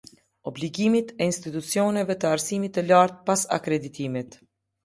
[0.51, 4.43] Obligimet e institucioneve të arsimit të lartë pas akreditimit.